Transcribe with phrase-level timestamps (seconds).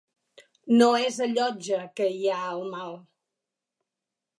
[0.79, 3.01] No és a Llotja que hi ha el mal